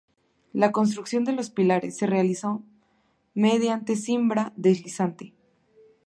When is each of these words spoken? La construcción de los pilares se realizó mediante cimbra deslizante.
La 0.51 0.71
construcción 0.71 1.25
de 1.25 1.31
los 1.31 1.51
pilares 1.51 1.95
se 1.95 2.07
realizó 2.07 2.63
mediante 3.35 3.95
cimbra 3.95 4.51
deslizante. 4.55 5.35